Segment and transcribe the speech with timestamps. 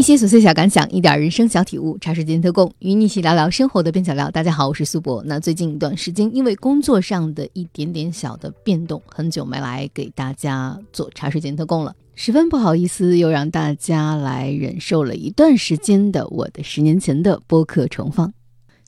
[0.00, 4.30] 一些琐碎小感想，一点人生小体悟，茶水间特供，与你一起聊聊生活的边角料。
[4.30, 5.22] 大家好，我是苏博。
[5.26, 18.32] 那最近一段时间，因为工作上的一点点小的变动，很久没来给大家做茶水间特供了，十分不好意思，又让大家来忍受了一段时间的我的十年前的播客重放。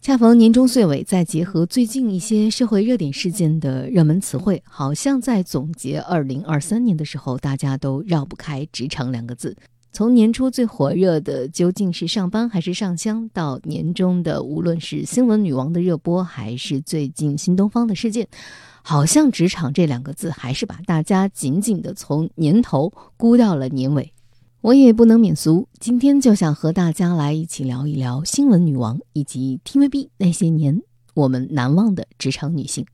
[0.01, 9.55] 恰逢年终岁尾，再结合最近一些社会热点事件的热门词汇，好像在总结二零二三年的时候，大家都绕不开“职场”两个字。
[9.95, 18.27] 从年初最火热的究竟是上班还是上香，到年终的无论是新闻女王的热播，还是最近新东方的事件，
[18.83, 24.15] 好像“职场”这两个字还是把大家紧紧的从年头估到了年尾。
[24.63, 30.81] 我也不能免俗，今天就想和大家来一起聊一聊新闻女王以及 TVB 那些年
[31.13, 32.87] 我们难忘的职场女性。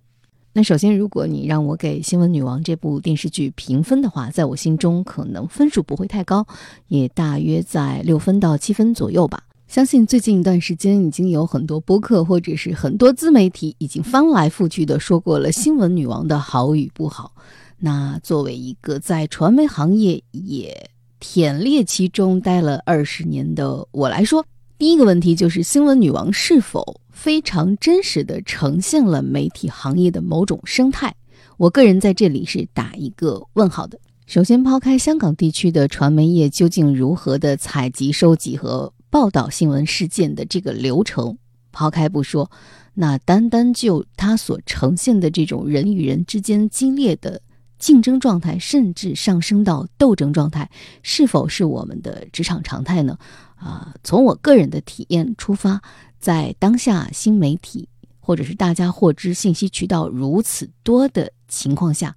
[0.58, 6.44] 那首先，如果你让我给《新闻女王》这部电视剧评分的话，在我心中可能分数不会太高，
[6.88, 9.40] 也大约在六分到七分左右吧。
[9.68, 17.32] 相信最近一段时间，已经有很多播客或者是很多自媒体已经翻来覆去的说过了《新闻女王》的好与不好。
[17.78, 24.44] 那作为一个在传媒行业也忝列其中待了二十年的我来说，
[24.76, 27.00] 第一个问题就是《新闻女王》是否？
[27.18, 31.12] 非常真实的呈现了媒体行业的某种生态，
[31.56, 33.98] 我个人在这里是打一个问号的。
[34.26, 41.36] 首先，抛开香港地区的传媒业究竟如何的采集、收集和报道新闻事件的这个流程，
[41.72, 42.48] 抛开不说，
[42.94, 47.42] 那单单就它所呈现的这种人与人之间激烈的
[47.80, 50.70] 竞争状态，甚至上升到斗争状态，
[51.02, 53.18] 是否是我们的职场常态呢？
[53.56, 55.82] 啊，从我个人的体验出发。
[56.18, 57.88] 在当下新媒体
[58.20, 62.14] 或者是大家获知信息渠道如此多的情况下，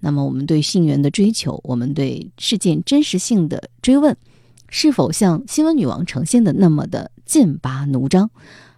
[0.00, 4.14] 那么我们对信源的追求，我们对事件真实性的追问，
[4.68, 8.28] 是否像新闻女王呈现的那么的剑拔弩张？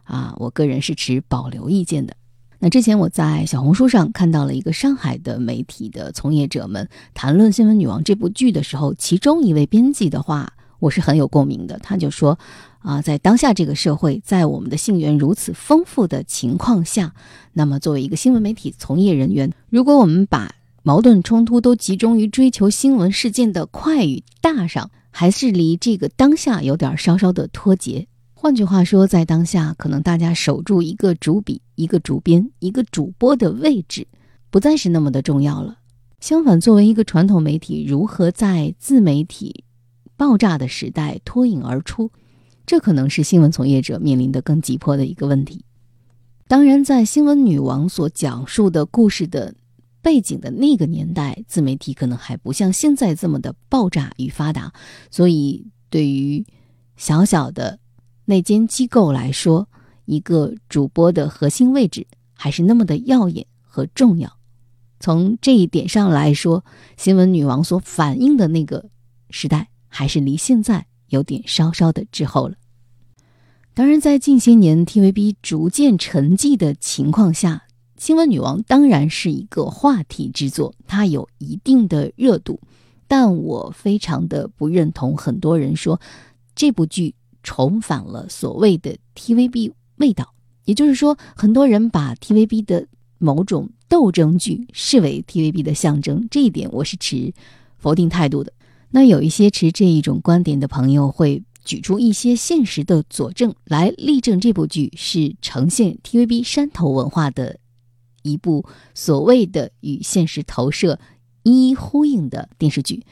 [0.04, 2.15] 啊，我个人是持保留意见的。
[2.60, 11.78] 那之前我在小红书上看到了一个上海的媒体的从业者们谈论《新闻女王》这部剧的时候，其中一位编辑的话，我是很有共鸣的。
[11.81, 12.38] 他就说。
[12.86, 17.12] 啊，在当下这个社会，在我们的信源如此丰富的情况下，
[17.52, 20.54] 那么作为一个新闻媒体从业人员，如果我们把
[20.84, 28.06] 矛盾冲突都集中于追求新闻事件的快与大上，还是离这个当下有点稍稍的脱节。
[28.34, 34.06] 换句话说，在当下，可能大家守住一个主笔、一个主编、一个主播的位置，
[34.48, 35.78] 不再是那么的重要了。
[36.20, 39.64] 相反，作为一个传统媒体，如何在自媒体
[40.16, 42.12] 爆炸的时代脱颖而出？
[42.66, 45.65] 这可能是新闻从业者面临的更急迫的一个问题。
[46.49, 49.54] 当然，在新闻女王所讲述的故事的
[50.03, 54.72] 背景的那个年代，自媒体可能还不像现在这么的爆炸与发达，
[55.10, 56.44] 所以对于
[56.97, 57.78] 小小的
[58.25, 59.69] 内奸机构来说，
[60.04, 64.33] 一个主播的核心位置还是那么的耀眼和重要。
[64.98, 66.65] 从这一点上来说，
[66.97, 68.88] 新闻女王所反映的那个
[69.31, 70.87] 时代，还是离现在。
[71.08, 72.54] 有点稍稍的滞后了。
[73.74, 77.64] 当然，在近些年 TVB 逐渐沉寂的情况下，
[78.02, 82.58] 《新闻女王》当然是一个话题之作，它有一定的热度。
[83.06, 86.00] 但我非常的不认同很多人说
[86.56, 90.34] 这部剧重返了所谓的 TVB 味道，
[90.64, 92.86] 也就是说，很多人把 TVB 的
[93.18, 97.32] 某种斗争剧视为 TVB 的象征，这一点我是持
[97.78, 98.52] 否定态度的。
[98.96, 107.58] 那有一些持这一种观点的朋友会举出一些现实的佐证来例证，这部剧是呈现 TVB 山头文化的
[108.22, 108.64] 一部
[108.94, 110.98] 所谓的与现实投射
[111.42, 113.04] 一一呼应的电视剧。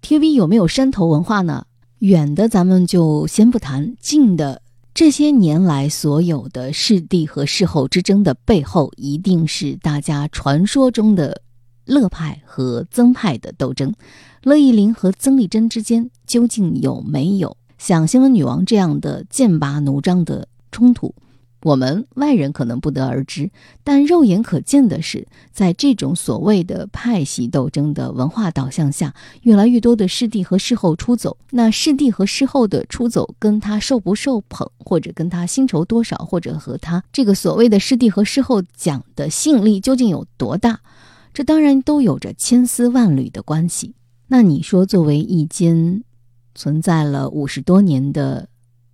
[0.00, 1.66] TVB 有没有山头文化呢？
[1.98, 4.62] 远的咱们就先不谈，近的
[4.94, 11.42] 这些年来所有的视帝和视后之争的背后，一定是大家传说中的
[11.88, 13.92] 乐派和曾派的斗争。
[14.44, 21.12] 乐易玲和曾丽珍之间究竟有没有像新闻女王这样的剑拔弩张的冲突？
[21.62, 23.50] 我们外人可能不得而知，
[23.82, 29.12] 但肉眼可见的是，在这种所谓的派系斗争的文化导向下，
[29.42, 31.36] 越来越多的师弟和师后出走。
[31.50, 40.78] 那师弟和师后的出走，跟他受不受捧，或者跟他薪酬多少，或者和他这个所谓的师弟和师后讲的吸引力究竟有多大，
[41.32, 43.94] 这当然都有着千丝万缕的关系。
[44.26, 46.02] 那你说，作为一间
[46.54, 48.48] 存在了五十多年的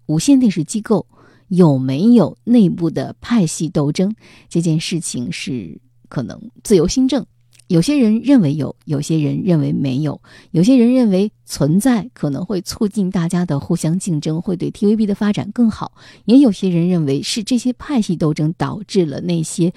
[0.07, 1.07] 无线电视机构，
[1.49, 4.15] 有没有内部的派系斗争？
[4.49, 7.27] 这件事情是可能自由新政
[7.67, 10.21] 有些人认为有，有些人认为没有，
[10.51, 15.91] 有些人认为存在可能会促进大家的互相竞争，会对 TVB 的发展更好；
[16.27, 19.73] 也有些人认为是这些派系斗争导致了那些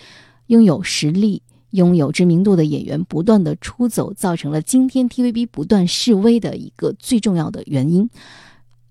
[0.48, 8.10] 拥有实力、拥有知名度的演员不断的出走，造成了今天 TVB 不断示威的一个最重要的原因。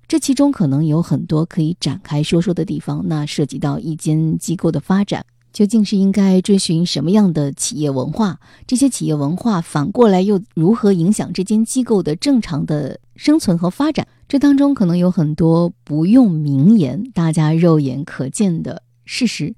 [0.08, 5.24] 这其中可能有很多可以展开说说的地方，那涉及到一间机构的发展。
[5.52, 8.38] 究竟是应该追寻什么样的企业文化？
[8.66, 14.06] 这些企业文化反过来又如何影响这间机构的正常的生存和发展？
[14.28, 19.54] 这当中可能有很多不用名言，大家肉眼可见的事实。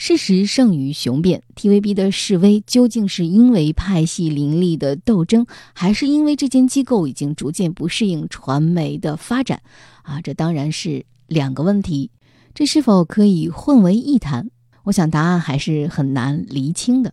[0.00, 1.42] 事实胜于雄辩。
[1.56, 9.60] TVB 的示威究竟是因为派系林立的斗争，还是因为这间机构已经逐渐不适应传媒的发展？
[10.02, 12.12] 啊，这当然是两个问题。
[12.54, 14.48] 这是否可以混为一谈？
[14.84, 17.12] 我想答案还是很难厘清的。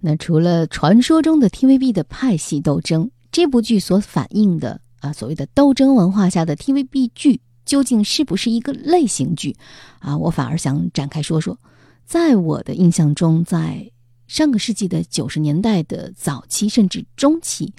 [0.00, 9.54] 那除了传说中的 TVB 的派系斗争，这部剧所反映的啊所谓的斗争文化下的 TVB 剧，究竟是不是一个类型剧？
[10.00, 11.56] 啊，我反而想展开说说。
[12.04, 13.90] 在我的印象中，在
[14.26, 17.72] 上个世纪的九十年代的早期甚至中期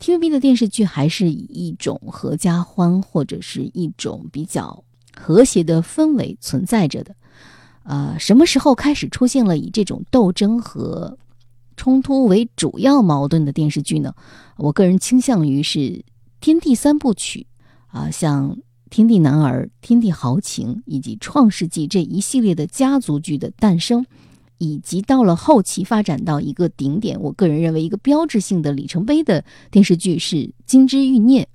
[0.00, 4.84] ，TVB 的电视剧还是以一种合家欢或者是一种比较
[5.14, 7.14] 和谐的氛围存在着的。
[7.84, 11.18] 呃，什么时候开始出现了以这种斗争和
[11.76, 14.14] 冲突为主要矛盾的电视剧呢？
[14.56, 16.04] 我个人倾向于是
[16.40, 17.46] 天地三部曲
[17.88, 18.56] 啊，像
[18.94, 24.06] 《天地男儿》《天地豪情》以及《创世纪》这一系列的家族剧的诞生，
[24.58, 31.42] 以及到了后期发展到一个顶点，我个人认为一个标志性的里程碑的电视剧是《金枝欲孽》。《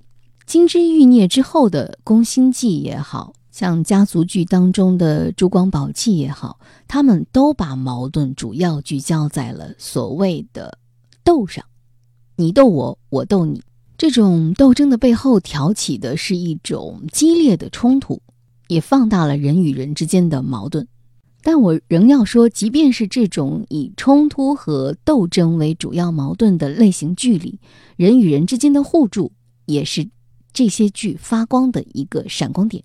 [0.45, 3.31] 金枝欲孽》之后的《宫心计》也好。
[3.51, 6.59] 像家族剧当中的珠光宝气也好，
[6.89, 10.77] 他们都把矛盾主要聚焦在了所谓的
[11.23, 11.63] 斗上，
[12.35, 13.61] 你斗我，我斗你。
[13.99, 18.21] 这种斗争的背后挑起的是一种激烈的冲突，
[18.69, 20.87] 也放大了人与人之间的矛盾。
[21.41, 27.59] 但我仍要说，即便是这种以冲突和斗争为主要矛盾的类型剧里，
[27.97, 29.33] 人与人之间的互助
[29.65, 30.07] 也是
[30.53, 32.81] 这些剧发光的一个闪光点。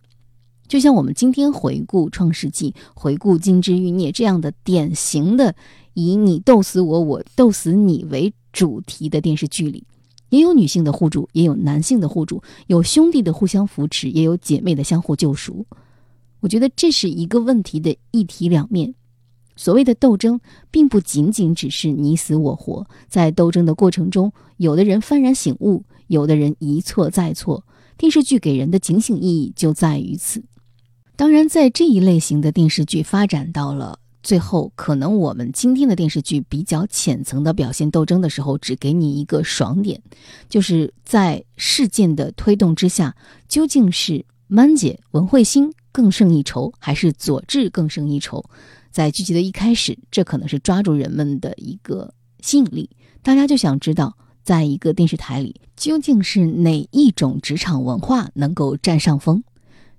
[0.67, 5.55] 就像我们今天回顾《创世纪》、回顾《金枝欲孽》这样的典型的
[5.93, 9.85] 以你斗死我，我斗死你为主题的电视剧里，
[10.31, 15.65] 也有女性的互助，也有男性的互助，有兄弟的互相扶持，也有姐妹的相互救赎。
[16.41, 18.95] 我觉得这是一个问题的一体两面。
[19.57, 20.41] 所谓的斗争，
[20.71, 27.65] 并不仅仅只是你死我活，在斗争的过程中，有的人幡然醒悟，有的人一错再错。
[27.97, 30.43] 电视剧给人的警醒意义就在于此。
[31.15, 40.01] 当然，在这一类型的电视剧发展到了最后，可能我们今天的电视剧比较浅层的表现斗争的时候，只给你一个爽点，
[40.49, 43.15] 就是在事件的推动之下，
[43.47, 48.43] 究竟是曼姐文慧心更胜一筹，还是佐治更胜一筹？
[48.91, 52.89] 在剧集的一开始，这可能是抓住人们的一个吸引力，
[53.23, 59.45] 大家就想知道，在一个电视台里，究竟是哪一种职场文化能够占上风？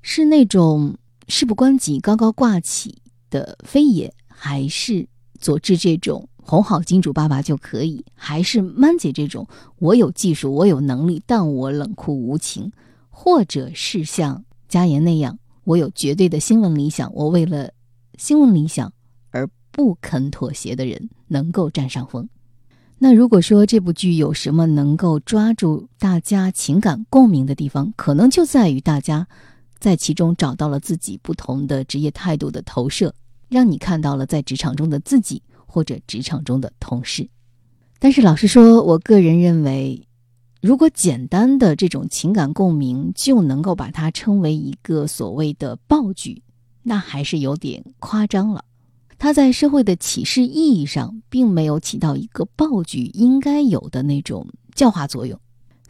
[0.02, 0.98] 是那种。
[1.28, 3.00] 事不关己、高高挂起
[3.30, 5.08] 的飞也，还是
[5.40, 9.48] 佐治这种哄好金主爸爸就可以，还是曼姐这种
[9.80, 12.72] 我有技术、我有能力，但我冷酷无情，
[13.10, 17.72] 或者是像佳言那样，我有绝对的新闻理想，我为了
[18.18, 18.92] 新闻理想
[19.32, 22.28] 而不肯妥协的人能够占上风。
[22.98, 29.28] 那如果说这部剧有什么能够抓住大家情感共鸣的地方，可能就在于大家。
[29.80, 33.14] 在其中找到了自己不同的职业态度的投射，
[33.50, 37.30] 让你看到了在职场中的自己或者职场中的同事。
[38.00, 40.08] 但是老实说，我个人认为，
[40.62, 46.44] 如果简单的这种情感共鸣就能够把它称为一个所谓的暴剧，
[46.84, 48.66] 那还是有点夸张了。
[49.18, 55.40] 它在社会的启示意义上，并没有起到一个暴剧应该有的那种教化作用。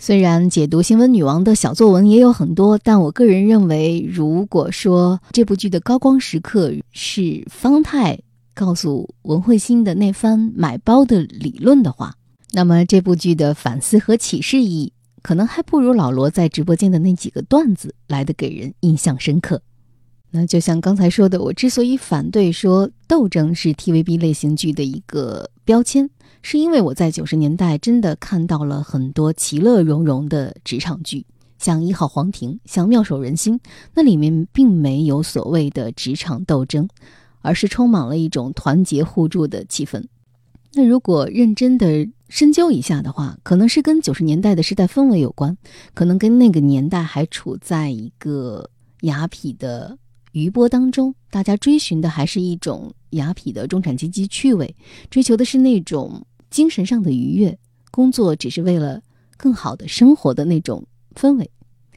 [0.06, 8.20] 虽然解读新闻女王的小作文也有很多，但我个人认为，如果说这部剧的高光时刻是方太
[8.54, 12.14] 告诉文慧欣的那番买包的理论的话，
[12.52, 14.94] 那么这部剧的反思和启示意义，
[15.24, 19.60] 可能还不如老罗在直播间的那几个段子来的给人印象深刻。
[20.38, 26.10] 那就像刚才说的，我之所以反对说斗争是 TVB 类型剧的一个标签。
[26.42, 31.26] 是因为我在九十年代真的看到了很多其乐融融的职场剧，
[31.58, 33.58] 像《一号皇庭》，像《妙手仁心》，
[33.96, 36.88] 那里面并没有所谓的职场斗争，
[37.42, 40.04] 而是充满了一种团结互助的气氛。
[40.74, 45.58] 那如果认真的深究一下的话，可能是跟九十年代的时代氛围有关，
[45.96, 48.70] 可能跟那个年代还处在一个
[49.02, 49.98] 雅痞的
[50.36, 54.76] 余波当中，大家追寻的还是一种雅痞的中产阶级趣味，
[55.10, 57.58] 追求的是那种精神上的愉悦，
[57.90, 59.02] 工作只是为了
[59.38, 61.50] 更好的生活的那种氛围。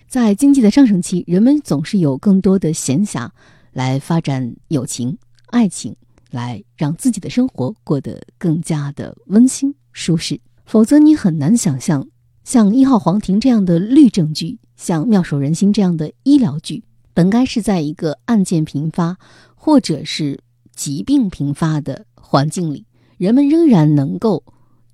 [0.06, 3.28] 在经济的上升期，人们总是有更多的闲暇
[3.72, 5.96] 来发展友情、爱情，
[6.30, 10.40] 来让自己的生活过得更加的温馨舒适。
[10.64, 12.06] 否则，你很难想象
[12.44, 16.84] 像《一号皇庭》这样的律政剧，像《妙手仁心》这样的医疗剧，
[17.18, 19.18] 本该是在一个案件频发
[19.56, 20.38] 或者是
[20.76, 24.44] 疾病频发的环境里，人们仍然能够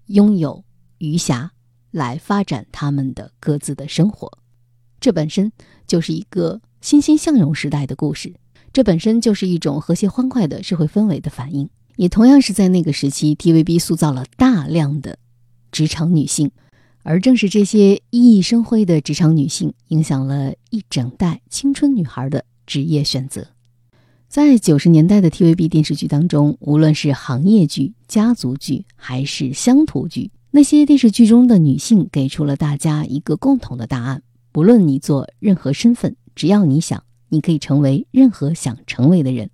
[0.06, 0.64] 拥有
[0.96, 1.50] 余暇
[1.90, 4.38] 来发展他们的各自的生活。
[4.98, 5.52] 这本身
[5.86, 8.34] 就是一个欣欣向荣时代的故事，
[8.72, 11.68] 这本身就是一种和谐欢快的社会氛围的反应。
[11.96, 15.18] 也同样是在那个时期，TVB 塑造了大量的
[15.70, 16.50] 职场女性，
[17.04, 23.46] 而正是这些熠熠生辉的职场女性，影响了一整代青春女孩的职业选择。
[24.26, 34.22] 在九十年代的 TVB 电视剧当中，无论是行业剧、家族剧还是乡土剧，那些电视剧中的女性给出了大家一个共同的答案。
[34.50, 39.50] 不论你做任何身份，只要你想，你可以成为任何想成为的人，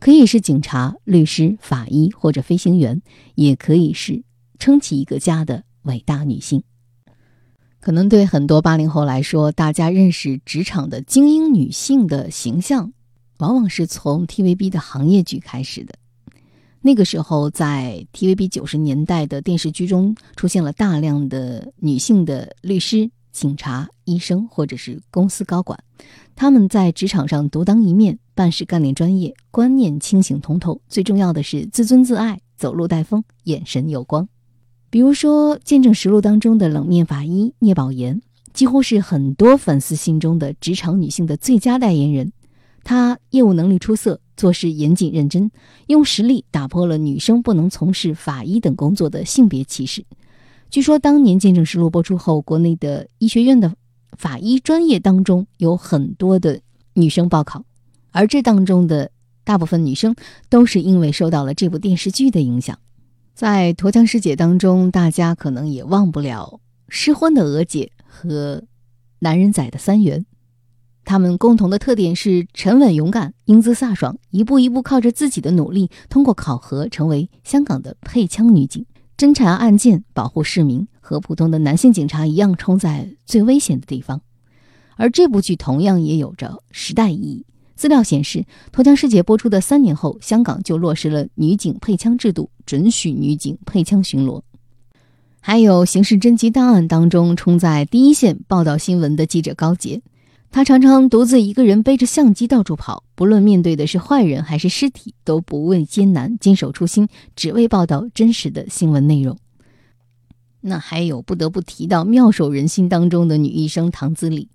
[0.00, 3.02] 可以是警察、律师、法医或者飞行员，
[3.34, 4.24] 也可以是
[4.58, 6.62] 撑起一个家的伟大女性。
[7.86, 12.92] 可能对很多八零后来说，大家认识职场的精英女性的形象，
[13.38, 15.94] 往往是从 TVB 的行业剧开始的。
[16.80, 23.08] 那个时候，在 TVB 九十年代的电视剧中，出现了大量的女性的律师。
[23.30, 25.78] 警察、医生或者是公司高管，
[26.34, 30.80] 他们在职场上独当一面，办事干练专业，观念清醒通透。
[30.88, 34.28] 最重要的是自尊自爱，走路带风，眼神有光。
[34.88, 42.32] 比如说《见证实录》当中的冷面法医聂宝言，几乎是很多粉丝心中的职场女性的最佳代言人。
[42.84, 45.50] 她业务能力出色，做事严谨认真，
[45.88, 50.04] 用实力打破了女生不能从事法医等工作的性别歧视。
[50.70, 53.74] 据说当年《见证实录》播出后，国内的医学院的
[54.16, 56.60] 法医专业当中有很多的
[56.94, 57.64] 女生报考，
[58.12, 59.10] 而这当中的
[59.42, 60.14] 大部分女生
[60.48, 62.78] 都是因为受到了这部电视剧的影响。
[63.36, 68.64] 在《驼枪师姐》当中，大家可能也忘不了失婚的娥姐和
[69.18, 70.24] 男人仔的三元，
[71.04, 78.86] 他们共同的特点是沉稳勇敢、英姿飒爽，一步一步靠着自己的努力，通过考核成为香港的配枪女警。
[79.18, 84.22] 侦查案件，保护市民，和普通的男性警察一样，冲在最危险的地方。
[84.96, 87.44] 而这部剧同样也有着时代意义。
[87.76, 88.40] 资料显示，
[88.72, 94.42] 《脱枪师姐》播出的三年后，香港就落实了女警配枪制度，准许女警配枪巡逻。
[95.40, 100.00] 还有《刑事侦缉档案》当中，冲在第一线报道新闻的记者高杰。
[100.50, 109.36] 他常常独自一个人背着相机到处跑，不论面对的是坏人还是尸体，都不畏艰难，坚守初心，只为报道真实的新闻内容。
[110.62, 114.48] 那还有不得不提到《妙手仁心》当中的女医生唐子里，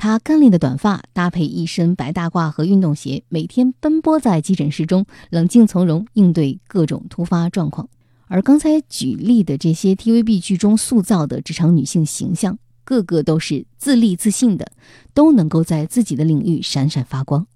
[0.00, 7.86] 她干练的短发搭配一身白大褂和运动鞋，每天奔波在急诊室中，冷静从容应对各种突发状况。
[8.26, 12.58] 而刚才举例的这些 TVB 剧中塑造的职场女性形象。
[12.82, 14.72] 个个都是自立自信的，
[15.12, 17.46] 都能够在自己的领域闪闪发光，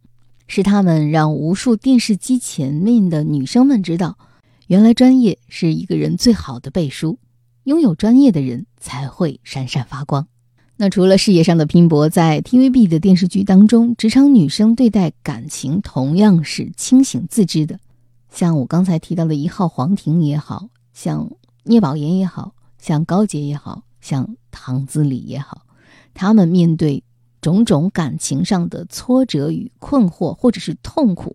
[0.47, 4.19] 是他们让无数电视机前面的女生们知道，
[4.67, 7.19] 原来专业是一个人最好的背书，
[7.65, 10.29] 拥有专业的人才会闪闪发光。
[10.77, 17.79] 那除了事业上的拼搏，在 TVB 的电视剧当中，职场女生对待感情同样是清醒自知的，
[18.31, 21.31] 像我刚才提到的一号黄婷也好像
[21.63, 23.83] 聂宝言也好像高洁也好。
[24.01, 25.63] 像唐子礼也好，
[26.13, 27.03] 他们面对
[27.41, 31.35] 种种感情上的挫折与困惑，或者是痛苦，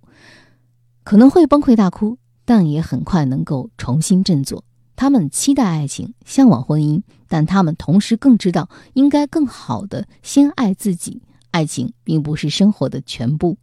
[1.04, 4.64] 可能会崩溃大哭，但也很快能够重新振作。
[5.00, 11.22] 他们期待爱情，向往婚姻，但他们同时更知道应该更好的先爱自己。
[11.52, 13.58] 爱情并不是生活的全部。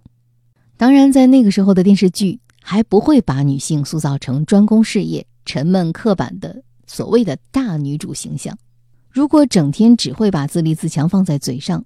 [0.78, 8.56] 当然，在那个时候的电视剧还不会把女性塑造成专攻事业、沉闷刻板的所谓的大女主形象。
[9.10, 11.84] 如果整天只会把自立自强放在嘴上，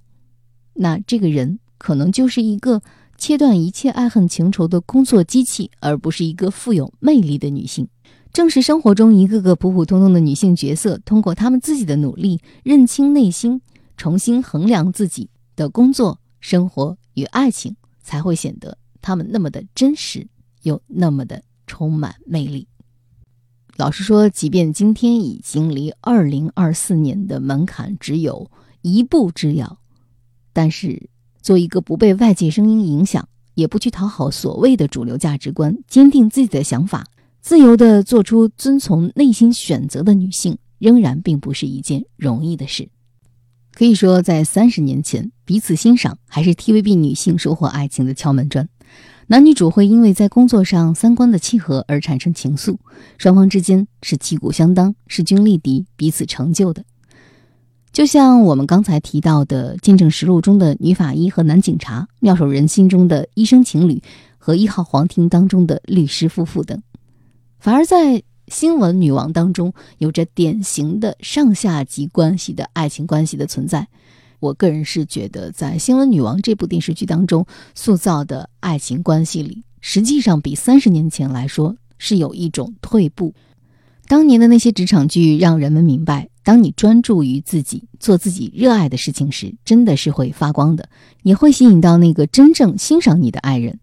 [0.74, 2.80] 那这个人可能就是一个
[3.18, 7.88] 切断一切爱恨情仇的工作机器，而不是一个富有魅力的女性。
[8.32, 13.60] 正是生活中一个个普普通通的女性角色，通过她们自己的努力，认清内心，
[13.96, 20.28] 重新衡量自己的工作、生活与爱情，才会显得她们那么的真实，
[20.62, 22.68] 又那么的充满魅力。
[23.76, 28.50] 老实说，即便今天已经离二零二四年的门槛只有
[28.82, 29.78] 一步之遥，
[30.52, 31.10] 但是
[31.42, 37.06] 做一个不被外界声音影响，也不去讨好所谓的主流价值观，坚定自己的想法，
[37.40, 42.88] 自由的做出遵从内心选择的女性，仍然并不是一件容易的事。
[43.72, 48.68] 可以说，在三十年前，彼此欣赏还是 TVB 女性收获爱情的敲门砖。
[49.28, 52.76] 男女主会因为在工作上三观的契合而产生情愫，
[53.16, 56.84] 双方之间是旗鼓相当，势均力敌，彼此成就的。
[57.92, 64.02] 就像我们刚才提到的《见证实录》中的女法医和男警察，《妙手仁心》中的医生情侣
[64.36, 66.80] 和《一号皇庭》当中的律师夫妇等，
[67.60, 68.14] 反而在
[68.48, 73.86] 《新闻女王》当中有着典型的上下级关系的爱情关系的存在。
[74.40, 83.34] 我个人是觉得，在《新闻女王》这部电视剧当中塑造的爱情关系里，实际上比三十年前来说是有一种退步。
[84.08, 90.88] 当年的那些职场剧让人们明白，当你专注于自己做自己热爱的事情时，真的是会发光的，
[91.22, 93.78] 也会吸引到那个真正欣赏你的爱人。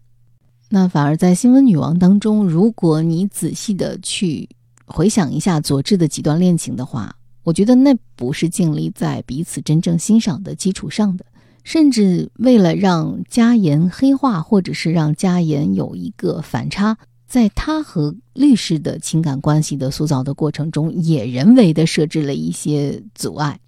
[0.70, 4.48] 那反而在《新闻女王》当中，如果你仔细的去
[4.84, 11.24] 回想一下佐治的几段恋情的话，我觉得那不是建立在彼此真正欣赏的基础上的，
[11.64, 23.58] 甚至为了让家言黑化，或者是让家言有一个反差，在他和律师的情感关系的塑造的过程中，也人为的设置了一些阻碍。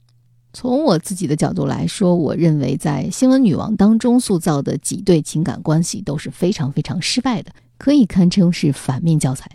[0.52, 9.48] 从我自己的角度来说，我认为在《新闻女王》当中塑造的几对情感关系都是非常非常失败的，可以堪称是反面教材。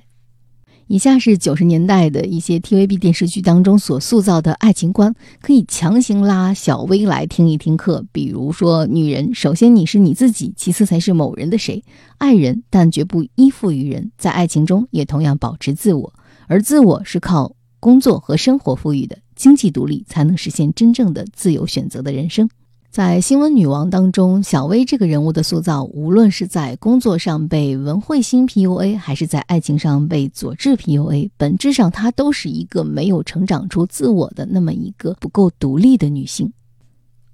[0.87, 8.05] 以下是九十年代的一些 TVB 电视剧当中所塑造的爱情观，可以强行拉小薇来听一听课。
[8.11, 11.83] 比如说，女人首先你是你自己，其次才是某人的谁。
[12.19, 16.13] 爱人，但绝不依附于人，在爱情中也同样保持自我，
[16.47, 22.50] 而自我是靠工作和生活赋予的，经济独立才能实现真正的自由选择的人生。
[22.89, 36.54] 在新闻女王当中，小薇这个人物的塑造，无论是在工作上被文慧心 PUA，还是在爱情上被佐治 PUA，本质上她都是一个没有成长出自我的那么一个不够独立的女性。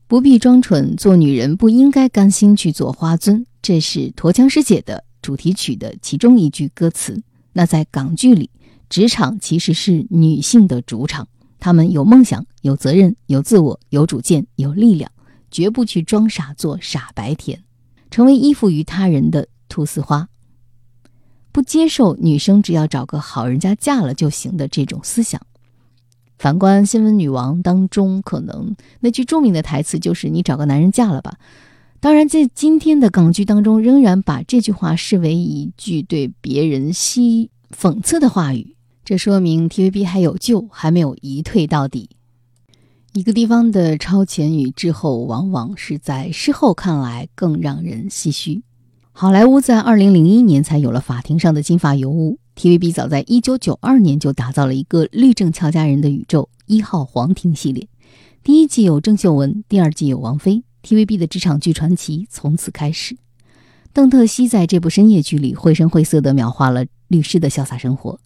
[0.08, 7.22] 不必装蠢，做女人不应该甘心去做花樽，这是《驼枪师姐》的主题曲的其中一句歌词。
[7.54, 8.50] 那在港剧里，
[8.90, 11.28] 职场其实是女性的主场，
[11.62, 15.10] 他们有梦想、有责任、有自我、有主见、有力量。
[15.54, 17.62] 绝不去装傻做傻白甜，
[18.10, 20.30] 成为依附于他人的菟丝花，
[21.52, 25.42] 不接受女生只要找个好人家嫁了就行的这种思想。
[26.40, 31.38] 反观《新闻女王》当中，可能那句著名的台词就是“你找个男人嫁了吧”。
[32.00, 38.78] 当然，在今天的港剧当中，仍然把这句话视为一句对别人嬉讽刺的话语。
[39.12, 42.12] 这说明 TVB 还有救，还没有一退到底。
[43.12, 48.64] 一个地方的超前与滞后，往往是在事后看来更让人唏嘘。
[49.12, 57.86] 好莱坞在二零零一年才有了法庭上的金发尤物，TVB 早在一九九二年就打造了一个律政俏佳人的宇宙——一号皇庭系列。
[58.42, 63.18] 第一季有郑秀文，第二季有王菲，TVB 的职场剧传奇从此开始。
[63.92, 68.18] 邓特希在这部深夜剧里绘声绘色地描画了律师的潇洒生活，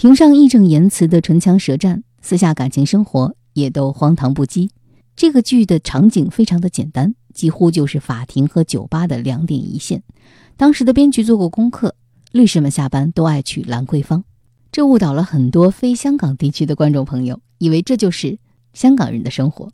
[0.00, 3.36] 庭上义正言辞的唇枪舌战，私下感情生活。
[3.52, 4.70] 也都荒唐不羁。
[5.14, 10.02] 这个剧的场景非常的简单，几乎就是法庭和酒吧的两点一线。
[10.56, 11.94] 当时的编剧做过功课，
[12.32, 14.24] 律师们下班都爱去兰桂坊，
[14.72, 18.38] 这误导了很多非香港地区的观众朋友，以为这就是
[18.72, 19.68] 香港人的生活。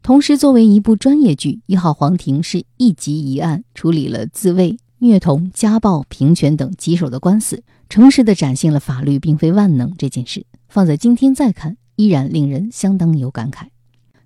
[0.00, 10.46] 同时，作为一部专业剧，《一号皇庭》是一集一案，处理了自卫、虐童、家暴、平权等棘手的官司，诚实的展现了法律并非万能这件事。
[10.66, 11.76] 放在今天再看。
[11.96, 13.66] 依然令人相当有感慨。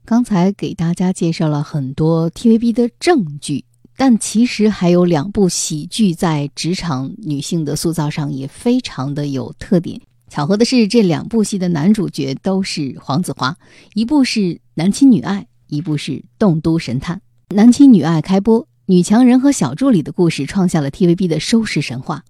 [0.04, 3.64] 刚才给大家介绍了很多 TVB 的正剧，
[3.96, 10.00] 但其实还有两部喜剧在职场女性的塑造上也非常的有特点。
[10.28, 13.56] 巧合的是，这两部戏的男主角都是黄子华，
[13.94, 14.40] 一部是
[14.74, 17.20] 《男亲女爱》，一部是《栋都神探》。
[17.56, 22.22] 《男亲女爱》开播，女强人和小助理的故事创下了 TVB 的收视神话。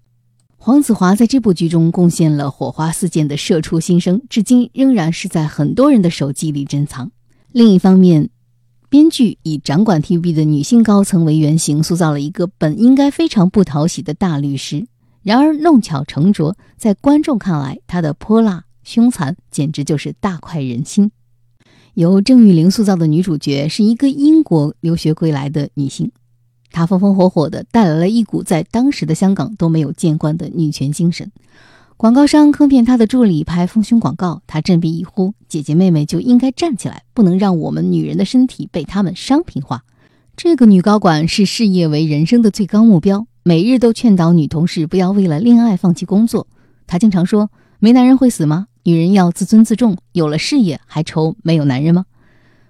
[0.66, 7.12] 黄子华在这部剧中贡献了火花四溅的射出心声，至今仍然是在很多人的手机里珍藏。
[7.52, 8.30] 另一方面，
[8.88, 14.88] 编剧以掌管 TVB 的女性高层为原型，塑造了一个本应该非常不讨喜的大律师。
[15.22, 21.12] 然而弄巧成拙，在观众看来，她的泼辣凶残简直就是大快人心。
[21.94, 26.10] 由郑裕玲塑造的女主角是一个英国留学归来的女性。
[26.72, 31.30] 她风风火火的带来了一股在当时的香港都没有见惯的女权精神。
[31.96, 39.84] 广告商坑骗她的助理拍丰胸广告，她振臂一呼：“姐姐妹妹就应该站起来，不能让我们女人的身体被他们商品化。”
[40.36, 46.46] 这个女高管视事业为人生的最高目标，每日都劝导女同事不要为了恋爱放弃工作。
[46.86, 47.50] 她经常说
[47.80, 48.66] ：“没男人会死吗？
[48.82, 52.04] 女人要自尊自重，有了事业还愁没有男人吗？”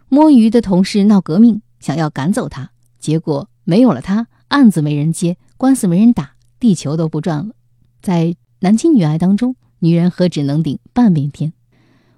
[0.09, 7.55] 摸鱼的同事闹革命，想要赶走她，结果没有了他，案子没人接，官司没人打，地球都不转了。
[8.01, 11.53] 在男亲女爱当中，女人何止能顶半边天？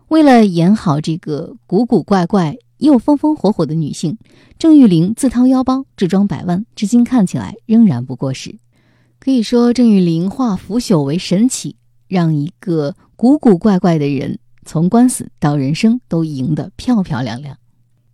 [0.08, 4.18] 为了演好这个古古怪怪又风风火火的女性，
[4.58, 8.58] 郑玉玲自掏腰包置装百万，至今看起来仍然不过时。
[9.18, 11.76] 可以说，郑玉玲化腐朽为神奇，
[12.08, 17.56] 让一个古古怪怪的人从官司到人生都赢得漂漂亮亮。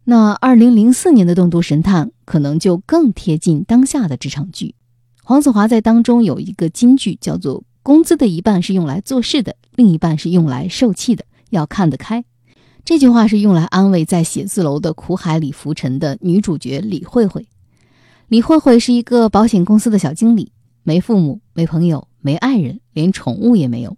[0.06, 4.74] 那二零零四年的《栋笃神探》可能就更贴近当下的职场剧。
[5.22, 12.22] 黄子华在当中有一个金句，叫做“工资的一半是用来做事的，另一半是用来受气的，要看得开。”
[12.84, 17.46] 这句话是用来安慰在写字楼的苦海里浮沉的女主角李慧慧。
[18.28, 23.96] 李慧慧是一个保险公司的小经理，没父母，没朋友，没爱人，连宠物也没有。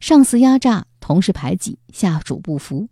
[0.00, 2.86] 上司压榨，同事排挤，下属不服。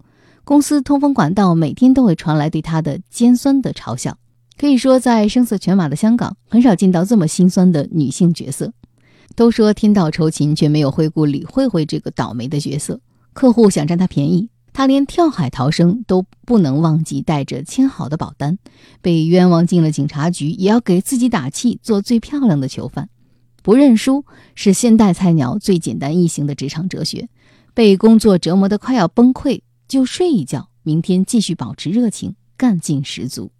[0.44, 4.18] 公司通风管道每天都会传来对他的尖酸的嘲笑，
[4.58, 8.72] 可以说在声色犬马的香港，很少见到这么心酸的女性角色。
[9.34, 13.00] 都说天道酬勤，却没有回顾李慧慧这个倒霉的角色。
[13.32, 18.58] 客户想占她便宜，她连跳海逃生都不能忘记带着签好的保单。
[19.00, 23.08] 被冤枉进了警察局，也要给自己打气，做最漂亮的囚犯。
[23.62, 27.30] 不认输是现代菜鸟最简单易行的职场哲学。
[27.72, 29.62] 被工作折磨得快要崩溃。
[29.86, 33.50] 就睡一觉，明天继续保持热情，干劲十足。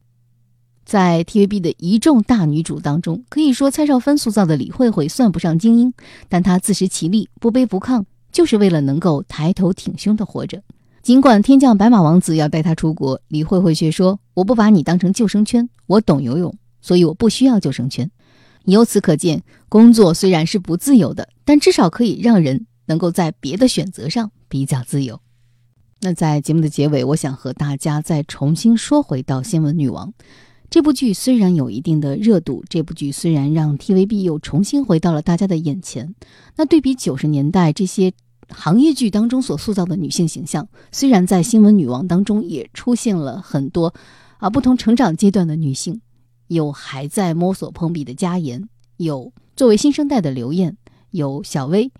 [0.84, 5.94] 在 TVB 的一众大女主当中，可以说蔡少芬塑造的李慧慧算不上精英，
[6.28, 10.62] 但她自食其力，不卑不亢，就是为了能够抬头挺胸的活着。
[11.02, 18.10] 尽管天降白马王子要带她出国，李慧慧却说：“我不把你当成救生圈，我懂游泳，所以我不需要救生圈。”
[18.64, 25.20] 由此可见，工作虽然是不自由的，但至少可以让人能够在别的选择上比较自由。
[26.04, 30.08] 那在节目的结尾，我想和大家再重新说回到《新闻女王》
[30.68, 31.14] 这部剧。
[31.14, 36.14] 虽然有一定的热度，这部剧虽然让 TVB 又重新回到了大家的眼前。
[36.56, 38.12] 那对比九十年代这些
[38.50, 43.94] 行业剧当中所塑造的女性形象，虽然在《新闻女王》当中也出现了很多
[44.36, 46.02] 啊不同成长阶段的女性，
[46.48, 50.76] 有还在摸索碰壁的嘉言，有作为新生代的刘燕，
[51.12, 51.90] 有小薇，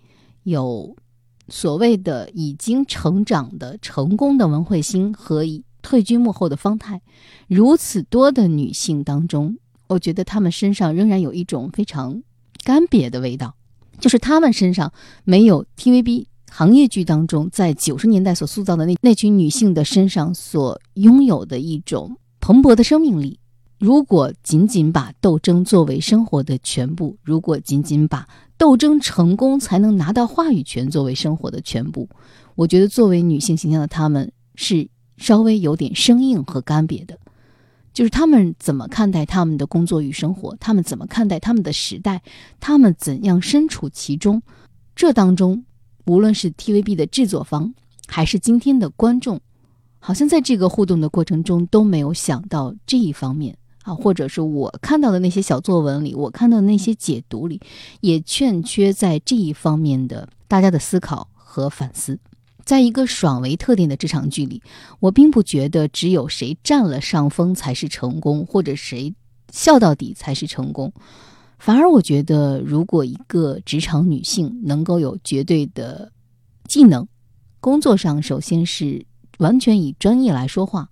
[0.43, 0.95] 有。
[1.47, 7.01] 所谓的已经成长的成功的文慧星和已退居幕后的方太，
[7.47, 12.23] 如此多的女性当中，我觉得她们身上仍然有一种非常
[12.63, 13.55] 干瘪的味道，
[13.99, 14.91] 就是她们身上
[15.23, 23.39] 没有 TVB 行业剧当中在九十年代所塑造的那那群女性的身上所拥有的一种蓬勃的生命力。
[23.85, 32.09] 如果仅仅把斗争作为生活的全部，如果仅仅把斗争成功才能拿到话语权作为生活的全部，
[32.55, 37.19] 我觉得作为女性形象的她们是稍微有点生硬和干瘪的。
[37.93, 42.23] 就是她们怎么看待他们的工作与生活，她们怎么看待他们的时代，
[42.59, 44.41] 她们怎样身处其中，
[44.95, 45.63] 这当中，
[46.07, 47.75] 无论是 TVB 的制作方，
[48.07, 49.39] 还是今天的观众，
[49.99, 53.55] 好像在这个互动的过程中都没有想到这一方面。
[53.85, 57.61] 啊，或者是我看到的那些小作文里，我看到的那些解读里，
[58.01, 62.19] 也欠缺在这一方面的大家的思考和反思。
[62.65, 64.59] 在一个爽为特点的职场剧里，
[64.99, 69.13] 我并不觉得只有谁占了上风才是成功，或者谁
[69.51, 70.91] 笑到底才是成功。
[71.59, 76.11] 反而我觉得，如果一个职场女性能够有绝对的
[76.67, 77.07] 技能，
[77.59, 79.05] 工作上首先是
[79.37, 80.89] 完全以专业来说话。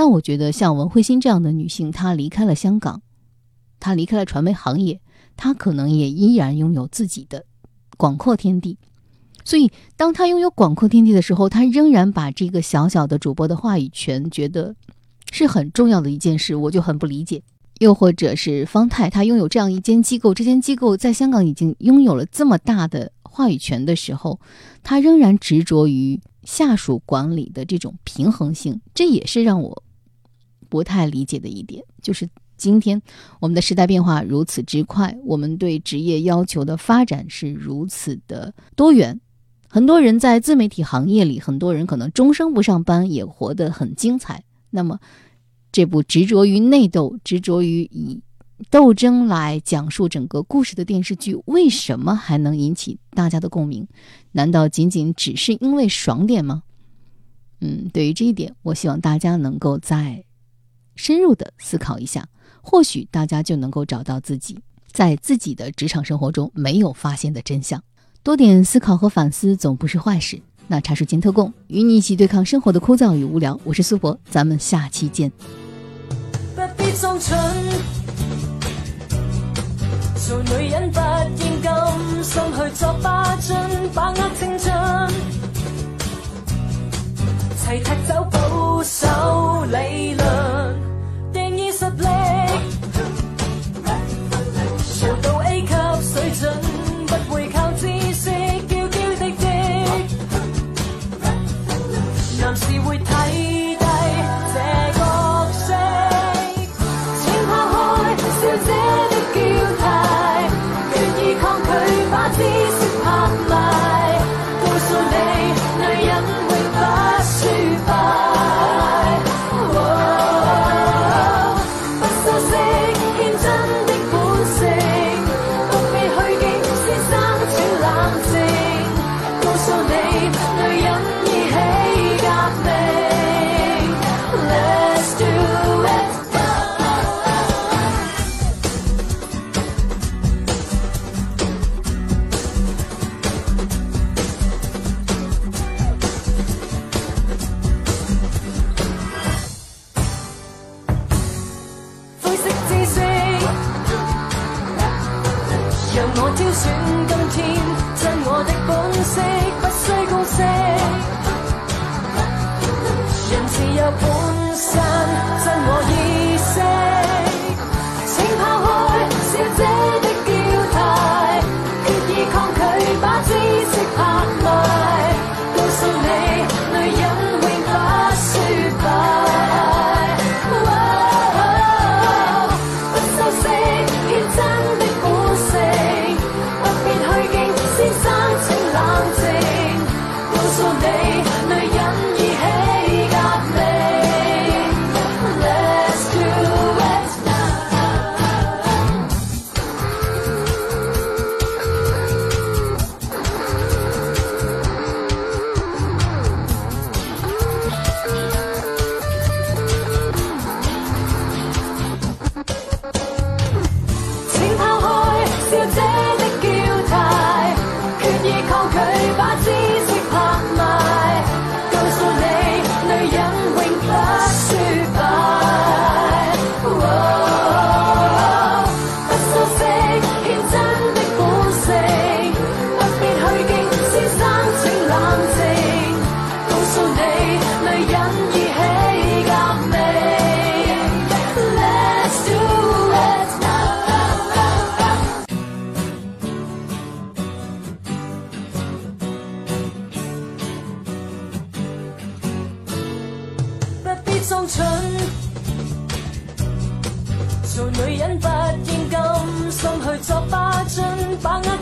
[0.00, 3.02] 那我觉得，像文慧欣这样的女性，她离开了香港，
[3.78, 4.98] 她离开了传媒行业，
[5.36, 7.44] 她可能也依然拥有自己的
[7.98, 8.78] 广阔天地。
[9.44, 14.74] 所以，当她拥有广阔天地的时候，她仍然把这个小小的主播的话语权觉得
[15.30, 17.42] 是很重要的一件事，我就很不理解。
[17.80, 24.40] 又或者是方太，她拥有这样一间机构，这间机构在香港已经拥有了这么大的话语权的时候，
[24.82, 26.18] 她仍然执着于。
[26.42, 29.82] 下属管理的这种平衡性，这也是让我
[30.70, 31.84] 不太理解的一点。
[32.00, 33.02] 就是今天
[33.40, 39.20] 我们的时代变化如此之快，我们对职业要求的发展是如此的多元。
[39.68, 44.42] 很多人在自媒体行业里，很多人可能终生不上班，也活得很精彩。
[44.70, 44.98] 那么，
[45.70, 48.20] 这部执着于内斗、执着于以
[48.68, 53.86] 斗争来讲述整个故事的电视剧，为什么还能引起大家的共鸣？
[54.32, 56.62] 难道仅仅只是因为爽点吗？
[57.60, 60.24] 嗯，对于这一点，我希望大家能够在
[60.96, 62.26] 深入的思考一下，
[62.60, 64.58] 或许大家就能够找到自己
[64.92, 67.82] 在自己的职场生活中没有发现的真相。
[68.22, 70.40] 多点思考和反思总不是坏事。
[70.68, 73.58] 那茶水间特供，与你一起对抗生活的枯燥与无聊。
[73.64, 75.28] 我是苏博，咱们下期见。
[76.54, 77.36] 不必装蠢，
[80.14, 81.00] 做女人不
[81.42, 81.74] 应甘
[82.22, 83.56] 心去作霸俊，
[83.92, 85.10] 把握青春，
[87.56, 89.08] 齐踢走保守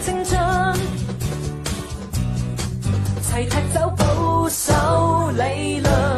[0.00, 0.40] 青春
[3.20, 6.17] 齐踢走保守理论。